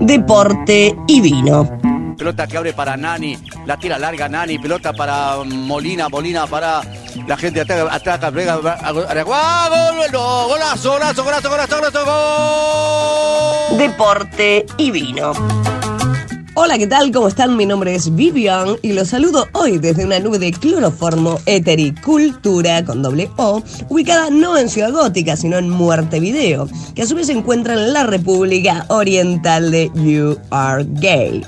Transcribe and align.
deporte 0.00 0.96
y 1.06 1.20
vino. 1.20 1.78
Pelota 2.16 2.46
que 2.46 2.56
abre 2.56 2.72
para 2.72 2.96
Nani, 2.96 3.38
la 3.64 3.76
tira 3.76 3.98
larga 3.98 4.28
Nani, 4.28 4.58
pelota 4.58 4.92
para 4.92 5.36
Molina, 5.44 6.08
Molina 6.08 6.46
para 6.46 6.82
la 7.26 7.36
gente 7.36 7.60
ataca, 7.60 7.94
ataca, 7.94 8.30
pega, 8.32 8.56
gol, 8.56 8.72
no, 10.12 10.48
golazo, 10.48 10.92
golazo, 10.92 11.24
golazo, 11.24 11.50
golazo, 11.50 11.76
golazo, 11.76 12.04
gol. 12.04 13.78
Deporte 13.78 14.66
y 14.78 14.90
vino. 14.90 15.32
Hola, 16.60 16.76
¿qué 16.76 16.88
tal? 16.88 17.12
¿Cómo 17.12 17.28
están? 17.28 17.56
Mi 17.56 17.66
nombre 17.66 17.94
es 17.94 18.16
Vivian 18.16 18.78
y 18.82 18.92
los 18.92 19.10
saludo 19.10 19.46
hoy 19.52 19.78
desde 19.78 20.04
una 20.04 20.18
nube 20.18 20.40
de 20.40 20.50
cloroformo 20.50 21.38
etericultura 21.46 22.84
con 22.84 23.00
doble 23.00 23.30
O, 23.36 23.62
ubicada 23.88 24.28
no 24.30 24.58
en 24.58 24.68
Ciudad 24.68 24.90
Gótica, 24.90 25.36
sino 25.36 25.56
en 25.56 25.70
Muerte 25.70 26.18
Video, 26.18 26.68
que 26.96 27.02
a 27.02 27.06
su 27.06 27.14
vez 27.14 27.28
se 27.28 27.34
encuentra 27.34 27.74
en 27.74 27.92
la 27.92 28.02
República 28.02 28.86
Oriental 28.88 29.70
de 29.70 29.88
You 29.94 30.36
Are 30.50 30.84
Gay. 30.94 31.46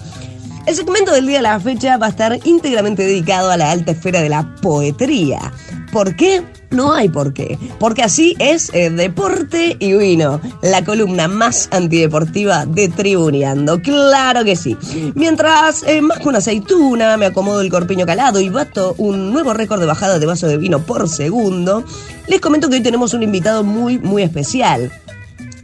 El 0.66 0.77
segmento 0.77 1.10
del 1.10 1.27
día 1.27 1.38
de 1.38 1.42
la 1.42 1.59
fecha 1.59 1.96
va 1.96 2.06
a 2.06 2.10
estar 2.10 2.38
íntegramente 2.45 3.02
dedicado 3.02 3.51
a 3.51 3.56
la 3.56 3.73
alta 3.73 3.90
esfera 3.90 4.23
de 4.23 4.29
la 4.29 4.54
poetría. 4.62 5.52
¿Por 5.92 6.15
qué? 6.15 6.45
No 6.70 6.92
hay 6.92 7.09
por 7.09 7.33
qué. 7.33 7.59
Porque 7.79 8.02
así 8.02 8.37
es 8.38 8.70
eh, 8.73 8.91
Deporte 8.91 9.77
y 9.79 9.92
Vino, 9.95 10.41
la 10.62 10.84
columna 10.84 11.27
más 11.27 11.69
antideportiva 11.73 12.65
de 12.65 12.88
Tribuneando. 12.88 13.80
Claro 13.83 14.45
que 14.45 14.55
sí. 14.55 14.77
Mientras 15.15 15.83
eh, 15.83 16.01
más 16.01 16.19
que 16.19 16.29
una 16.29 16.38
aceituna, 16.38 17.16
me 17.16 17.27
acomodo 17.27 17.60
el 17.60 17.70
corpiño 17.70 18.06
calado 18.06 18.41
y 18.41 18.48
bato 18.48 18.95
un 18.98 19.33
nuevo 19.33 19.52
récord 19.52 19.80
de 19.80 19.87
bajada 19.87 20.19
de 20.19 20.27
vaso 20.27 20.46
de 20.46 20.59
vino 20.59 20.80
por 20.80 21.09
segundo, 21.09 21.84
les 22.29 22.41
comento 22.41 22.69
que 22.69 22.77
hoy 22.77 22.82
tenemos 22.82 23.15
un 23.15 23.23
invitado 23.23 23.65
muy, 23.65 23.98
muy 23.98 24.23
especial. 24.23 24.93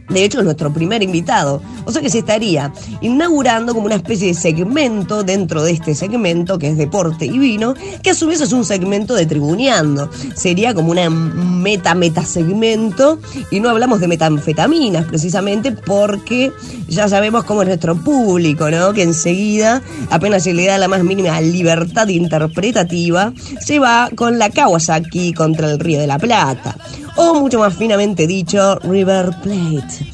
De 0.09 0.23
hecho, 0.23 0.39
es 0.39 0.45
nuestro 0.45 0.71
primer 0.71 1.03
invitado. 1.03 1.61
O 1.85 1.91
sea 1.91 2.01
que 2.01 2.09
se 2.09 2.19
estaría 2.19 2.71
inaugurando 3.01 3.73
como 3.73 3.85
una 3.85 3.95
especie 3.95 4.27
de 4.27 4.33
segmento 4.33 5.23
dentro 5.23 5.63
de 5.63 5.71
este 5.71 5.95
segmento, 5.95 6.57
que 6.57 6.69
es 6.69 6.77
deporte 6.77 7.25
y 7.25 7.37
vino, 7.37 7.73
que 8.01 8.11
a 8.11 8.15
su 8.15 8.27
vez 8.27 8.41
es 8.41 8.53
un 8.53 8.65
segmento 8.65 9.15
de 9.15 9.25
tribuneando. 9.25 10.09
Sería 10.35 10.73
como 10.73 10.91
una 10.91 11.09
meta-meta 11.09 12.23
segmento. 12.23 13.19
Y 13.51 13.59
no 13.59 13.69
hablamos 13.69 13.99
de 13.99 14.07
metanfetaminas, 14.07 15.05
precisamente 15.05 15.71
porque 15.71 16.51
ya 16.87 17.07
sabemos 17.07 17.43
cómo 17.43 17.61
es 17.61 17.67
nuestro 17.67 17.95
público, 17.95 18.69
¿no? 18.69 18.93
Que 18.93 19.03
enseguida, 19.03 19.81
apenas 20.09 20.43
se 20.43 20.53
le 20.53 20.65
da 20.65 20.77
la 20.77 20.87
más 20.87 21.03
mínima 21.03 21.39
libertad 21.41 22.07
interpretativa, 22.07 23.33
se 23.59 23.79
va 23.79 24.09
con 24.15 24.39
la 24.39 24.49
Kawasaki 24.49 25.33
contra 25.33 25.71
el 25.71 25.79
Río 25.79 25.99
de 25.99 26.07
la 26.07 26.17
Plata 26.17 26.75
o 27.17 27.33
mucho 27.35 27.59
más 27.59 27.75
finamente 27.75 28.25
dicho, 28.25 28.79
River 28.79 29.31
Plate. 29.43 30.11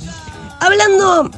Hablando 0.60 1.30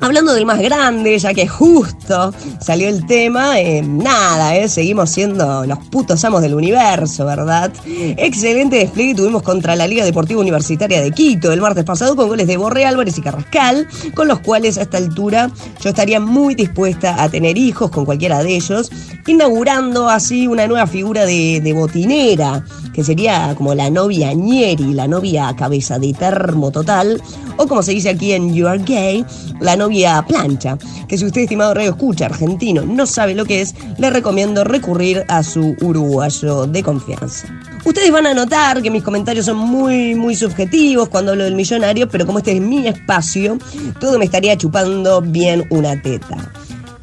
Hablando 0.00 0.34
del 0.34 0.44
más 0.44 0.60
grande, 0.60 1.18
ya 1.18 1.32
que 1.32 1.48
justo 1.48 2.32
salió 2.60 2.88
el 2.88 3.06
tema, 3.06 3.58
eh, 3.58 3.82
nada, 3.82 4.54
eh, 4.54 4.68
seguimos 4.68 5.10
siendo 5.10 5.64
los 5.64 5.78
putos 5.86 6.22
amos 6.24 6.42
del 6.42 6.54
universo, 6.54 7.24
¿verdad? 7.24 7.72
Excelente 7.86 8.76
despliegue 8.76 9.14
tuvimos 9.14 9.42
contra 9.42 9.74
la 9.74 9.88
Liga 9.88 10.04
Deportiva 10.04 10.40
Universitaria 10.40 11.00
de 11.00 11.10
Quito 11.12 11.50
el 11.50 11.60
martes 11.60 11.84
pasado 11.84 12.14
con 12.14 12.28
goles 12.28 12.46
de 12.46 12.56
Borre 12.56 12.84
Álvarez 12.84 13.16
y 13.16 13.22
Carrascal, 13.22 13.88
con 14.14 14.28
los 14.28 14.40
cuales 14.40 14.76
a 14.76 14.82
esta 14.82 14.98
altura 14.98 15.50
yo 15.80 15.88
estaría 15.88 16.20
muy 16.20 16.54
dispuesta 16.54 17.22
a 17.22 17.28
tener 17.28 17.56
hijos 17.56 17.90
con 17.90 18.04
cualquiera 18.04 18.42
de 18.42 18.54
ellos, 18.54 18.90
inaugurando 19.26 20.08
así 20.08 20.46
una 20.46 20.66
nueva 20.66 20.86
figura 20.86 21.24
de, 21.24 21.72
botinera, 21.74 22.64
que 22.92 23.02
sería 23.02 23.54
como 23.56 23.74
la 23.74 23.90
novia 23.90 24.32
ñeri, 24.34 24.92
la 24.94 25.08
novia 25.08 25.54
cabeza 25.56 25.98
de 25.98 26.12
termo 26.12 26.70
total, 26.70 27.20
o 27.56 27.66
como 27.66 27.82
se 27.82 27.92
dice 27.92 28.10
aquí 28.10 28.32
en 28.32 28.54
You 28.54 28.68
Are 28.68 28.82
Gay, 28.84 29.24
la 29.60 29.76
novia 29.76 29.85
plancha, 30.26 30.78
que 31.08 31.18
si 31.18 31.24
usted, 31.24 31.42
estimado 31.42 31.74
radio 31.74 31.90
escucha 31.90 32.26
argentino, 32.26 32.82
no 32.82 33.06
sabe 33.06 33.34
lo 33.34 33.44
que 33.44 33.60
es, 33.60 33.74
le 33.98 34.10
recomiendo 34.10 34.64
recurrir 34.64 35.24
a 35.28 35.42
su 35.42 35.76
uruguayo 35.80 36.66
de 36.66 36.82
confianza. 36.82 37.48
Ustedes 37.84 38.10
van 38.10 38.26
a 38.26 38.34
notar 38.34 38.82
que 38.82 38.90
mis 38.90 39.02
comentarios 39.02 39.46
son 39.46 39.58
muy, 39.58 40.14
muy 40.14 40.34
subjetivos 40.34 41.08
cuando 41.08 41.32
hablo 41.32 41.44
del 41.44 41.54
millonario, 41.54 42.08
pero 42.08 42.26
como 42.26 42.38
este 42.38 42.56
es 42.56 42.60
mi 42.60 42.86
espacio, 42.86 43.58
todo 44.00 44.18
me 44.18 44.24
estaría 44.24 44.56
chupando 44.56 45.22
bien 45.22 45.66
una 45.70 46.00
teta. 46.02 46.36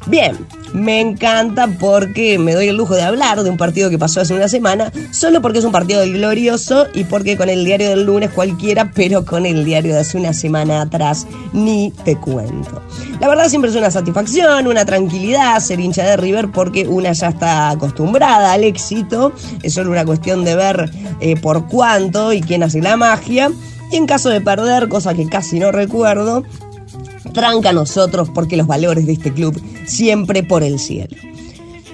Bien, 0.06 0.36
me 0.74 1.00
encanta 1.00 1.68
porque 1.68 2.36
me 2.36 2.52
doy 2.52 2.66
el 2.66 2.76
lujo 2.76 2.96
de 2.96 3.02
hablar 3.02 3.42
de 3.44 3.48
un 3.48 3.56
partido 3.56 3.90
que 3.90 3.98
pasó 3.98 4.20
hace 4.20 4.34
una 4.34 4.48
semana, 4.48 4.92
solo 5.12 5.40
porque 5.40 5.60
es 5.60 5.64
un 5.64 5.70
partido 5.70 6.02
glorioso 6.02 6.88
y 6.92 7.04
porque 7.04 7.36
con 7.36 7.48
el 7.48 7.64
diario 7.64 7.90
del 7.90 8.04
lunes 8.04 8.30
cualquiera, 8.30 8.90
pero 8.92 9.24
con 9.24 9.46
el 9.46 9.64
diario 9.64 9.94
de 9.94 10.00
hace 10.00 10.18
una 10.18 10.32
semana 10.32 10.82
atrás 10.82 11.28
ni 11.52 11.92
te 12.04 12.16
cuento. 12.16 12.82
La 13.20 13.28
verdad 13.28 13.48
siempre 13.48 13.70
es 13.70 13.76
una 13.76 13.92
satisfacción, 13.92 14.66
una 14.66 14.84
tranquilidad 14.84 15.60
ser 15.60 15.78
hincha 15.78 16.04
de 16.04 16.16
River 16.16 16.50
porque 16.50 16.88
una 16.88 17.12
ya 17.12 17.28
está 17.28 17.70
acostumbrada 17.70 18.52
al 18.52 18.64
éxito, 18.64 19.32
es 19.62 19.74
solo 19.74 19.92
una 19.92 20.04
cuestión 20.04 20.44
de 20.44 20.56
ver 20.56 20.90
eh, 21.20 21.36
por 21.36 21.68
cuánto 21.68 22.32
y 22.32 22.40
quién 22.40 22.64
hace 22.64 22.82
la 22.82 22.96
magia. 22.96 23.52
Y 23.92 23.96
en 23.96 24.06
caso 24.06 24.28
de 24.28 24.40
perder, 24.40 24.88
cosa 24.88 25.14
que 25.14 25.28
casi 25.28 25.60
no 25.60 25.70
recuerdo, 25.70 26.42
tranca 27.32 27.70
a 27.70 27.72
nosotros 27.72 28.28
porque 28.34 28.56
los 28.56 28.66
valores 28.66 29.06
de 29.06 29.12
este 29.14 29.32
club 29.32 29.60
siempre 29.86 30.42
por 30.42 30.62
el 30.62 30.78
cielo. 30.78 31.16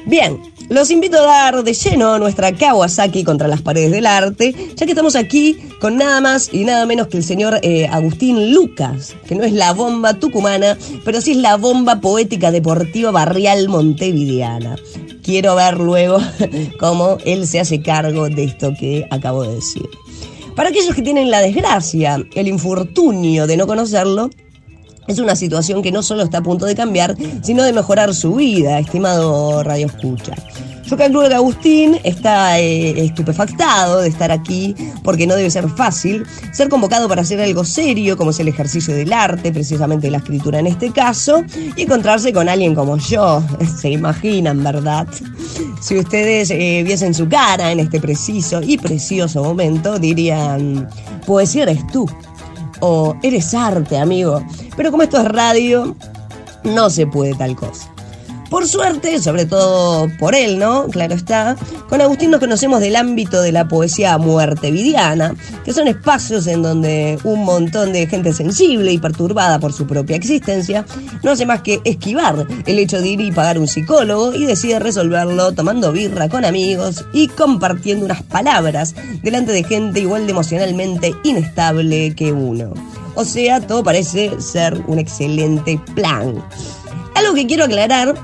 Bien, 0.07 0.41
los 0.71 0.91
invito 0.91 1.19
a 1.19 1.27
dar 1.27 1.65
de 1.65 1.75
lleno 1.75 2.19
nuestra 2.19 2.53
Kawasaki 2.53 3.25
contra 3.25 3.49
las 3.49 3.61
paredes 3.61 3.91
del 3.91 4.07
arte, 4.07 4.55
ya 4.77 4.87
que 4.87 4.93
estamos 4.93 5.17
aquí 5.17 5.59
con 5.81 5.97
nada 5.97 6.21
más 6.21 6.49
y 6.53 6.65
nada 6.65 6.87
menos 6.87 7.09
que 7.09 7.17
el 7.17 7.25
señor 7.25 7.59
eh, 7.63 7.87
Agustín 7.89 8.55
Lucas, 8.55 9.15
que 9.27 9.35
no 9.35 9.43
es 9.43 9.53
la 9.53 9.73
bomba 9.73 10.15
tucumana, 10.15 10.79
pero 11.05 11.21
sí 11.21 11.33
es 11.33 11.39
la 11.39 11.57
bomba 11.57 12.01
poética 12.01 12.51
deportiva 12.51 13.11
barrial 13.11 13.69
montevideana. 13.69 14.77
Quiero 15.23 15.57
ver 15.57 15.79
luego 15.79 16.19
cómo 16.79 17.19
él 17.25 17.47
se 17.47 17.61
hace 17.61 17.83
cargo 17.83 18.29
de 18.29 18.45
esto 18.45 18.73
que 18.79 19.07
acabo 19.11 19.43
de 19.43 19.57
decir. 19.57 19.89
Para 20.55 20.71
aquellos 20.71 20.95
que 20.95 21.03
tienen 21.03 21.31
la 21.31 21.41
desgracia, 21.41 22.25
el 22.35 22.47
infortunio 22.47 23.47
de 23.47 23.57
no 23.57 23.67
conocerlo, 23.67 24.31
es 25.11 25.19
una 25.19 25.37
situación 25.37 25.83
que 25.83 25.93
no 25.93 26.03
solo 26.03 26.23
está 26.23 26.39
a 26.39 26.43
punto 26.43 26.67
de 26.67 26.75
cambiar, 26.75 27.17
sino 27.43 27.63
de 27.65 27.73
mejorar 27.73 28.15
su 28.15 28.35
vida, 28.35 28.79
estimado 28.79 29.63
Radio 29.63 29.87
Escucha. 29.87 30.35
Yo 30.91 30.97
calculo 30.97 31.29
que 31.29 31.35
Agustín 31.37 32.01
está 32.03 32.59
eh, 32.59 33.05
estupefactado 33.05 34.01
de 34.01 34.09
estar 34.09 34.33
aquí 34.33 34.75
porque 35.05 35.25
no 35.25 35.37
debe 35.37 35.49
ser 35.49 35.69
fácil 35.69 36.27
ser 36.53 36.69
convocado 36.69 37.09
para 37.09 37.23
hacer 37.23 37.41
algo 37.41 37.65
serio 37.65 38.17
como 38.17 38.31
es 38.33 38.41
el 38.41 38.49
ejercicio 38.49 38.93
del 38.93 39.13
arte, 39.13 39.53
precisamente 39.53 40.11
la 40.11 40.19
escritura 40.19 40.59
en 40.59 40.67
este 40.67 40.91
caso, 40.91 41.45
y 41.77 41.83
encontrarse 41.83 42.33
con 42.33 42.49
alguien 42.49 42.75
como 42.75 42.97
yo. 42.97 43.41
Se 43.81 43.91
imaginan, 43.91 44.65
¿verdad? 44.65 45.07
Si 45.81 45.97
ustedes 45.97 46.51
eh, 46.51 46.83
viesen 46.85 47.15
su 47.15 47.29
cara 47.29 47.71
en 47.71 47.79
este 47.79 48.01
preciso 48.01 48.61
y 48.61 48.77
precioso 48.77 49.45
momento, 49.45 49.97
dirían, 50.01 50.89
poesía 51.25 51.63
eres 51.63 51.87
tú 51.93 52.09
o 52.81 53.17
eres 53.23 53.55
arte, 53.55 53.99
amigo. 53.99 54.43
Pero 54.77 54.91
como 54.91 55.03
esto 55.03 55.19
es 55.19 55.29
radio, 55.29 55.95
no 56.65 56.91
se 56.91 57.07
puede 57.07 57.35
tal 57.35 57.57
cosa. 57.57 57.91
Por 58.51 58.67
suerte, 58.67 59.23
sobre 59.23 59.47
todo 59.47 60.11
por 60.19 60.35
él, 60.35 60.59
¿no? 60.59 60.89
Claro 60.89 61.15
está, 61.15 61.57
con 61.89 62.01
Agustín 62.01 62.33
nos 62.33 62.41
conocemos 62.41 62.81
del 62.81 62.97
ámbito 62.97 63.41
de 63.41 63.53
la 63.53 63.69
poesía 63.69 64.19
muertevidiana, 64.19 65.37
que 65.65 65.73
son 65.73 65.87
espacios 65.87 66.49
en 66.49 66.61
donde 66.61 67.17
un 67.23 67.45
montón 67.45 67.93
de 67.93 68.09
gente 68.09 68.33
sensible 68.33 68.91
y 68.91 68.99
perturbada 68.99 69.61
por 69.61 69.73
su 69.73 69.87
propia 69.87 70.17
existencia 70.17 70.85
no 71.23 71.31
hace 71.31 71.47
más 71.47 71.63
que 71.63 71.81
esquivar 71.85 72.45
el 72.67 72.79
hecho 72.81 73.01
de 73.01 73.09
ir 73.09 73.21
y 73.21 73.31
pagar 73.31 73.57
un 73.57 73.69
psicólogo 73.69 74.35
y 74.35 74.47
decide 74.47 74.81
resolverlo 74.81 75.53
tomando 75.53 75.93
birra 75.93 76.29
con 76.29 76.45
amigos 76.45 77.05
y 77.13 77.29
compartiendo 77.29 78.05
unas 78.05 78.25
palabras 78.25 78.97
delante 79.23 79.53
de 79.53 79.63
gente 79.63 80.01
igual 80.01 80.27
de 80.27 80.33
emocionalmente 80.33 81.15
inestable 81.23 82.17
que 82.17 82.33
uno. 82.33 82.75
O 83.15 83.25
sea, 83.25 83.61
todo 83.61 83.85
parece 83.85 84.41
ser 84.41 84.83
un 84.89 84.99
excelente 84.99 85.81
plan. 85.95 86.35
Algo 87.15 87.35
que 87.35 87.47
quiero 87.47 87.65
aclarar 87.65 88.15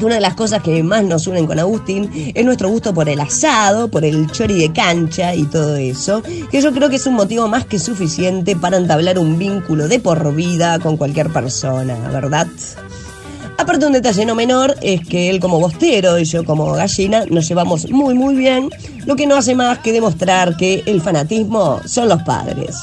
una 0.00 0.16
de 0.16 0.20
las 0.20 0.34
cosas 0.34 0.62
que 0.62 0.82
más 0.82 1.04
nos 1.04 1.26
unen 1.26 1.46
con 1.46 1.58
Agustín 1.58 2.10
es 2.34 2.44
nuestro 2.44 2.68
gusto 2.68 2.94
por 2.94 3.08
el 3.08 3.20
asado, 3.20 3.88
por 3.88 4.04
el 4.04 4.30
chori 4.30 4.58
de 4.58 4.72
cancha 4.72 5.34
y 5.34 5.44
todo 5.44 5.76
eso, 5.76 6.22
que 6.50 6.60
yo 6.60 6.72
creo 6.72 6.88
que 6.88 6.96
es 6.96 7.06
un 7.06 7.14
motivo 7.14 7.48
más 7.48 7.64
que 7.66 7.78
suficiente 7.78 8.56
para 8.56 8.76
entablar 8.76 9.18
un 9.18 9.38
vínculo 9.38 9.88
de 9.88 10.00
por 10.00 10.34
vida 10.34 10.78
con 10.78 10.96
cualquier 10.96 11.30
persona, 11.30 11.96
¿verdad? 12.10 12.46
Aparte 13.58 13.86
un 13.86 13.92
detalle 13.92 14.24
no 14.24 14.34
menor 14.34 14.76
es 14.80 15.06
que 15.06 15.30
él 15.30 15.38
como 15.38 15.60
bostero 15.60 16.18
y 16.18 16.24
yo 16.24 16.44
como 16.44 16.72
gallina 16.72 17.24
nos 17.30 17.46
llevamos 17.46 17.88
muy 17.90 18.14
muy 18.14 18.34
bien, 18.34 18.70
lo 19.06 19.14
que 19.14 19.26
no 19.26 19.36
hace 19.36 19.54
más 19.54 19.78
que 19.78 19.92
demostrar 19.92 20.56
que 20.56 20.82
el 20.86 21.00
fanatismo 21.00 21.80
son 21.86 22.08
los 22.08 22.22
padres. 22.22 22.76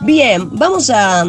Bien, 0.00 0.48
vamos 0.52 0.90
a 0.90 1.24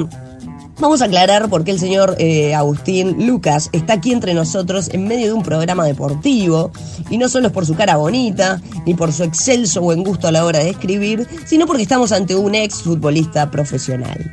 Vamos 0.80 1.02
a 1.02 1.06
aclarar 1.06 1.50
por 1.50 1.64
qué 1.64 1.72
el 1.72 1.80
señor 1.80 2.16
eh, 2.18 2.56
Agustín 2.56 3.28
Lucas 3.28 3.70
está 3.74 3.94
aquí 3.94 4.12
entre 4.12 4.34
nosotros 4.34 4.90
en 4.92 5.08
medio 5.08 5.28
de 5.28 5.34
un 5.34 5.44
programa 5.44 5.86
deportivo, 5.86 6.72
y 7.10 7.18
no 7.18 7.30
solo 7.30 7.48
es 7.48 7.54
por 7.54 7.66
su 7.66 7.76
cara 7.76 7.98
bonita, 7.98 8.60
ni 8.86 8.94
por 8.96 9.14
su 9.14 9.24
excelso 9.24 9.82
buen 9.82 10.04
gusto 10.04 10.28
a 10.28 10.32
la 10.32 10.44
hora 10.46 10.60
de 10.60 10.72
escribir, 10.72 11.28
sino 11.46 11.68
porque 11.68 11.84
estamos 11.84 12.12
ante 12.12 12.36
un 12.36 12.56
ex 12.56 12.82
futbolista 12.82 13.52
profesional. 13.52 14.32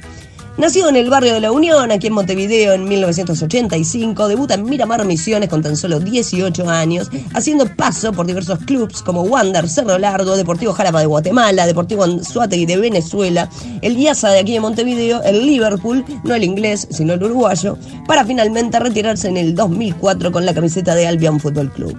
Nacido 0.61 0.91
en 0.91 0.97
el 0.97 1.09
barrio 1.09 1.33
de 1.33 1.41
La 1.41 1.53
Unión, 1.53 1.91
aquí 1.91 2.09
en 2.09 2.13
Montevideo, 2.13 2.75
en 2.75 2.85
1985, 2.85 4.29
debuta 4.29 4.53
en 4.53 4.65
Miramar 4.65 5.03
Misiones 5.07 5.49
con 5.49 5.63
tan 5.63 5.75
solo 5.75 6.01
18 6.01 6.69
años, 6.69 7.11
haciendo 7.33 7.65
paso 7.77 8.13
por 8.13 8.27
diversos 8.27 8.59
clubes 8.67 9.01
como 9.01 9.23
Wander, 9.23 9.67
Cerro 9.71 9.97
Largo, 9.99 10.37
Deportivo 10.37 10.75
Jalapa 10.75 11.01
de 11.01 11.07
Guatemala, 11.07 11.67
Deportivo 11.67 12.05
Anzuategui 12.05 12.67
de 12.67 12.77
Venezuela, 12.77 13.49
el 13.81 13.97
IASA 13.97 14.33
de 14.33 14.41
aquí 14.41 14.55
en 14.55 14.61
Montevideo, 14.61 15.23
el 15.23 15.47
Liverpool, 15.47 16.05
no 16.25 16.35
el 16.35 16.45
inglés, 16.45 16.87
sino 16.91 17.15
el 17.15 17.25
uruguayo, 17.25 17.79
para 18.07 18.27
finalmente 18.27 18.79
retirarse 18.79 19.29
en 19.29 19.39
el 19.39 19.55
2004 19.55 20.31
con 20.31 20.45
la 20.45 20.53
camiseta 20.53 20.95
de 20.95 21.07
Albion 21.07 21.41
Football 21.41 21.73
Club. 21.73 21.97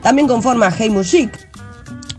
También 0.00 0.28
conforma 0.28 0.70
Hey 0.70 0.90
Music, 0.90 1.49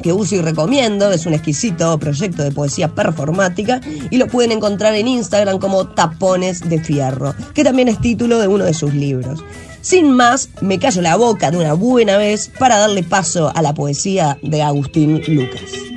que 0.01 0.13
uso 0.13 0.36
y 0.36 0.42
recomiendo, 0.42 1.12
es 1.12 1.25
un 1.25 1.33
exquisito 1.33 1.98
proyecto 1.98 2.44
de 2.44 2.51
poesía 2.51 2.89
performática 2.89 3.81
y 4.09 4.18
lo 4.18 4.27
pueden 4.27 4.51
encontrar 4.51 4.95
en 4.95 5.07
Instagram 5.07 5.59
como 5.59 5.88
Tapones 5.88 6.62
de 6.69 6.83
Fierro, 6.83 7.36
que 7.53 7.63
también 7.63 7.88
es 7.88 8.00
título 8.00 8.39
de 8.39 8.48
uno 8.48 8.65
de 8.65 8.74
sus 8.74 8.94
libros. 8.94 9.44
Sin 9.81 10.12
más, 10.12 10.50
me 10.62 10.77
callo 10.77 11.01
la 11.01 11.15
boca 11.15 11.50
de 11.50 11.57
una 11.57 11.74
buena 11.74 12.18
vez 12.18 12.51
para 12.59 12.77
darle 12.77 13.03
paso 13.03 13.51
a 13.56 13.62
la 13.62 13.74
poesía 13.74 14.38
de 14.44 14.62
Agustín 14.62 15.21
Lucas. 15.27 15.90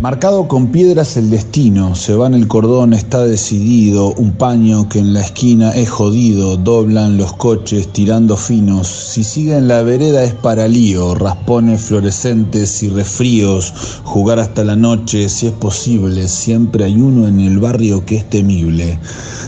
Marcado 0.00 0.46
con 0.46 0.68
piedras 0.68 1.16
el 1.16 1.28
destino, 1.28 1.96
se 1.96 2.14
va 2.14 2.28
en 2.28 2.34
el 2.34 2.46
cordón, 2.46 2.92
está 2.92 3.24
decidido, 3.24 4.12
un 4.12 4.30
paño 4.30 4.88
que 4.88 5.00
en 5.00 5.12
la 5.12 5.22
esquina 5.22 5.72
es 5.72 5.90
jodido, 5.90 6.56
doblan 6.56 7.16
los 7.16 7.32
coches 7.32 7.92
tirando 7.92 8.36
finos, 8.36 8.86
si 8.86 9.24
sigue 9.24 9.56
en 9.56 9.66
la 9.66 9.82
vereda 9.82 10.22
es 10.22 10.34
para 10.34 10.68
lío, 10.68 11.16
raspones 11.16 11.80
fluorescentes 11.80 12.80
y 12.84 12.90
resfríos, 12.90 13.74
jugar 14.04 14.38
hasta 14.38 14.62
la 14.62 14.76
noche 14.76 15.28
si 15.28 15.48
es 15.48 15.52
posible, 15.54 16.28
siempre 16.28 16.84
hay 16.84 16.94
uno 16.94 17.26
en 17.26 17.40
el 17.40 17.58
barrio 17.58 18.06
que 18.06 18.18
es 18.18 18.30
temible. 18.30 19.00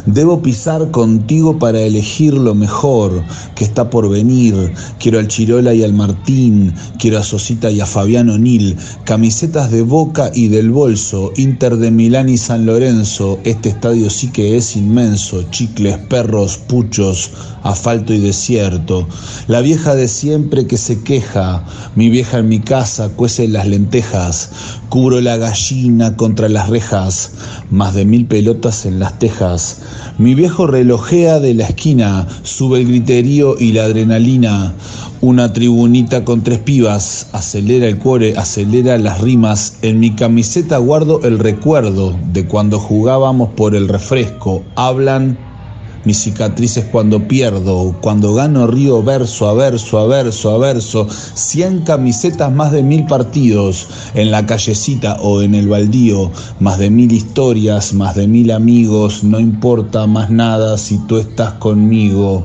Debo 0.06 0.42
pisar 0.42 0.90
contigo 0.90 1.60
para 1.60 1.80
elegir 1.80 2.34
lo 2.34 2.56
mejor 2.56 3.22
que 3.54 3.62
está 3.62 3.88
por 3.88 4.08
venir, 4.08 4.72
quiero 4.98 5.20
al 5.20 5.28
Chirola 5.28 5.74
y 5.74 5.84
al 5.84 5.92
Martín, 5.92 6.74
quiero 6.98 7.18
a 7.18 7.22
Sosita 7.22 7.70
y 7.70 7.80
a 7.80 7.86
Fabiano 7.86 8.36
Nil, 8.36 8.76
camisetas 9.04 9.70
de 9.70 9.82
boca 9.82 10.32
y 10.34 10.39
del 10.48 10.70
bolso, 10.70 11.32
Inter 11.36 11.76
de 11.76 11.90
Milán 11.90 12.28
y 12.28 12.38
San 12.38 12.66
Lorenzo, 12.66 13.38
este 13.44 13.68
estadio 13.68 14.10
sí 14.10 14.30
que 14.30 14.56
es 14.56 14.76
inmenso, 14.76 15.42
chicles, 15.50 15.98
perros, 16.08 16.56
puchos, 16.56 17.30
asfalto 17.62 18.14
y 18.14 18.18
desierto. 18.18 19.06
La 19.48 19.60
vieja 19.60 19.94
de 19.94 20.08
siempre 20.08 20.66
que 20.66 20.76
se 20.76 21.02
queja, 21.02 21.64
mi 21.94 22.08
vieja 22.08 22.38
en 22.38 22.48
mi 22.48 22.60
casa 22.60 23.08
cuece 23.10 23.48
las 23.48 23.66
lentejas, 23.66 24.50
cubro 24.88 25.20
la 25.20 25.36
gallina 25.36 26.16
contra 26.16 26.48
las 26.48 26.68
rejas, 26.68 27.32
más 27.70 27.94
de 27.94 28.04
mil 28.04 28.26
pelotas 28.26 28.86
en 28.86 28.98
las 28.98 29.18
tejas. 29.18 29.78
Mi 30.18 30.34
viejo 30.34 30.66
relojea 30.66 31.40
de 31.40 31.54
la 31.54 31.64
esquina, 31.64 32.26
sube 32.42 32.80
el 32.80 32.88
griterío 32.88 33.56
y 33.58 33.72
la 33.72 33.84
adrenalina. 33.84 34.74
Una 35.22 35.52
tribunita 35.52 36.24
con 36.24 36.42
tres 36.42 36.60
pibas, 36.60 37.26
acelera 37.32 37.86
el 37.86 37.98
cuore, 37.98 38.38
acelera 38.38 38.96
las 38.96 39.20
rimas. 39.20 39.76
En 39.82 40.00
mi 40.00 40.12
camiseta 40.12 40.78
guardo 40.78 41.20
el 41.24 41.38
recuerdo 41.38 42.18
de 42.32 42.46
cuando 42.46 42.78
jugábamos 42.78 43.50
por 43.50 43.74
el 43.74 43.86
refresco. 43.86 44.64
Hablan 44.76 45.36
mis 46.06 46.16
cicatrices 46.16 46.86
cuando 46.86 47.28
pierdo, 47.28 47.94
cuando 48.00 48.32
gano 48.32 48.66
río 48.66 49.02
verso 49.02 49.46
a 49.46 49.52
verso, 49.52 49.98
a 49.98 50.06
verso, 50.06 50.52
a 50.52 50.56
verso. 50.56 51.06
Cien 51.34 51.82
camisetas, 51.82 52.50
más 52.50 52.72
de 52.72 52.82
mil 52.82 53.04
partidos 53.04 53.88
en 54.14 54.30
la 54.30 54.46
callecita 54.46 55.18
o 55.20 55.42
en 55.42 55.54
el 55.54 55.68
baldío. 55.68 56.30
Más 56.60 56.78
de 56.78 56.88
mil 56.88 57.12
historias, 57.12 57.92
más 57.92 58.16
de 58.16 58.26
mil 58.26 58.50
amigos. 58.50 59.22
No 59.22 59.38
importa 59.38 60.06
más 60.06 60.30
nada 60.30 60.78
si 60.78 60.96
tú 61.06 61.18
estás 61.18 61.52
conmigo. 61.54 62.42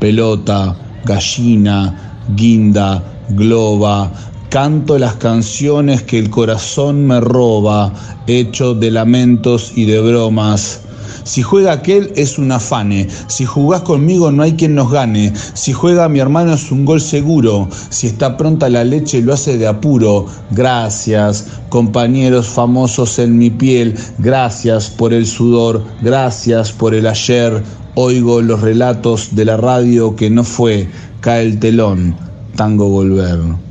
Pelota 0.00 0.74
gallina, 1.04 1.94
guinda, 2.36 3.02
globa, 3.30 4.12
canto 4.50 4.98
las 4.98 5.14
canciones 5.14 6.02
que 6.02 6.18
el 6.18 6.28
corazón 6.28 7.06
me 7.06 7.20
roba, 7.20 7.92
hecho 8.26 8.74
de 8.74 8.90
lamentos 8.90 9.72
y 9.76 9.84
de 9.84 10.00
bromas. 10.00 10.80
Si 11.22 11.42
juega 11.42 11.72
aquel 11.72 12.12
es 12.16 12.38
un 12.38 12.50
afane, 12.50 13.08
si 13.28 13.44
jugás 13.44 13.82
conmigo 13.82 14.32
no 14.32 14.42
hay 14.42 14.54
quien 14.54 14.74
nos 14.74 14.90
gane, 14.90 15.32
si 15.54 15.72
juega 15.72 16.08
mi 16.08 16.18
hermano 16.18 16.54
es 16.54 16.72
un 16.72 16.84
gol 16.84 17.00
seguro, 17.00 17.68
si 17.90 18.06
está 18.08 18.36
pronta 18.36 18.68
la 18.68 18.84
leche 18.84 19.20
lo 19.20 19.34
hace 19.34 19.58
de 19.58 19.66
apuro. 19.66 20.26
Gracias, 20.50 21.46
compañeros 21.68 22.48
famosos 22.48 23.18
en 23.18 23.38
mi 23.38 23.50
piel, 23.50 23.94
gracias 24.18 24.88
por 24.88 25.12
el 25.12 25.26
sudor, 25.26 25.84
gracias 26.00 26.72
por 26.72 26.94
el 26.94 27.06
ayer, 27.06 27.62
Oigo 27.94 28.40
los 28.40 28.60
relatos 28.60 29.34
de 29.34 29.44
la 29.44 29.56
radio 29.56 30.14
que 30.14 30.30
no 30.30 30.44
fue, 30.44 30.88
cae 31.20 31.42
el 31.42 31.58
telón, 31.58 32.16
tango 32.56 32.88
volver. 32.88 33.69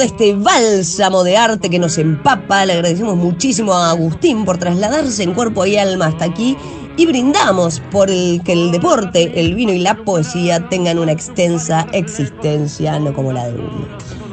De 0.00 0.06
este 0.06 0.34
bálsamo 0.34 1.22
de 1.24 1.36
arte 1.36 1.68
que 1.68 1.78
nos 1.78 1.98
empapa, 1.98 2.64
le 2.64 2.72
agradecemos 2.72 3.16
muchísimo 3.16 3.74
a 3.74 3.90
Agustín 3.90 4.46
por 4.46 4.56
trasladarse 4.56 5.22
en 5.22 5.34
cuerpo 5.34 5.66
y 5.66 5.76
alma 5.76 6.06
hasta 6.06 6.24
aquí 6.24 6.56
y 6.96 7.04
brindamos 7.04 7.80
por 7.90 8.10
el 8.10 8.40
que 8.42 8.54
el 8.54 8.72
deporte, 8.72 9.38
el 9.38 9.54
vino 9.54 9.72
y 9.74 9.78
la 9.78 9.94
poesía 9.94 10.66
tengan 10.70 10.98
una 10.98 11.12
extensa 11.12 11.86
existencia, 11.92 12.98
no 12.98 13.12
como 13.12 13.30
la 13.30 13.48
de 13.48 13.56
uno. 13.56 13.88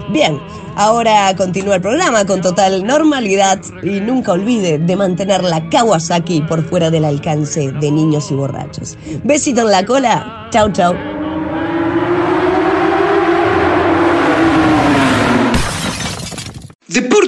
Bien, 0.09 0.39
ahora 0.77 1.35
continúa 1.35 1.75
el 1.75 1.81
programa 1.81 2.25
con 2.25 2.39
total 2.39 2.85
normalidad 2.85 3.59
y 3.83 3.99
nunca 3.99 4.31
olvide 4.31 4.77
de 4.79 4.95
mantener 4.95 5.43
la 5.43 5.67
Kawasaki 5.67 6.43
por 6.43 6.63
fuera 6.63 6.89
del 6.89 7.03
alcance 7.03 7.73
de 7.73 7.91
niños 7.91 8.31
y 8.31 8.35
borrachos. 8.35 8.97
Besito 9.25 9.61
en 9.61 9.71
la 9.71 9.85
cola, 9.85 10.47
chau 10.49 10.71
chau. 10.71 11.16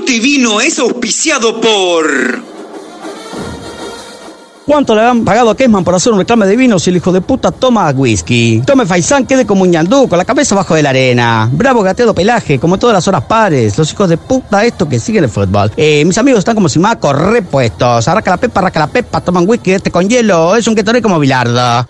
Deporte 0.09 0.27
Vino 0.27 0.59
es 0.59 0.79
auspiciado 0.79 1.61
por... 1.61 2.41
¿Cuánto 4.65 4.95
le 4.95 5.01
han 5.01 5.23
pagado 5.23 5.51
a 5.51 5.55
Kesman 5.55 5.83
por 5.83 5.93
hacer 5.93 6.11
un 6.11 6.17
reclame 6.17 6.47
de 6.47 6.55
vino 6.55 6.79
si 6.79 6.89
el 6.89 6.97
hijo 6.97 7.11
de 7.11 7.21
puta 7.21 7.51
toma 7.51 7.91
whisky? 7.91 8.63
Tome 8.65 8.87
Faisán, 8.87 9.27
quede 9.27 9.45
como 9.45 9.61
un 9.61 9.69
ñandú, 9.69 10.07
con 10.07 10.17
la 10.17 10.25
cabeza 10.25 10.55
bajo 10.55 10.73
de 10.73 10.81
la 10.81 10.89
arena. 10.89 11.47
Bravo 11.51 11.83
gateado 11.83 12.15
pelaje, 12.15 12.57
como 12.57 12.79
todas 12.79 12.95
las 12.95 13.07
horas 13.07 13.25
pares. 13.25 13.77
Los 13.77 13.93
hijos 13.93 14.09
de 14.09 14.17
puta 14.17 14.65
estos 14.65 14.87
que 14.87 14.99
siguen 14.99 15.25
el 15.25 15.29
fútbol. 15.29 15.71
Eh, 15.77 16.03
mis 16.05 16.17
amigos 16.17 16.39
están 16.39 16.55
como 16.55 16.69
si 16.69 16.79
macos 16.79 17.15
repuestos. 17.15 18.07
Arraca 18.07 18.31
la 18.31 18.37
pepa, 18.37 18.61
arraca 18.61 18.79
la 18.79 18.87
pepa, 18.87 19.21
toman 19.21 19.47
whisky 19.47 19.73
este 19.73 19.91
con 19.91 20.09
hielo. 20.09 20.55
Es 20.55 20.67
un 20.67 20.73
que 20.73 21.01
como 21.03 21.19
bilardo. 21.19 21.87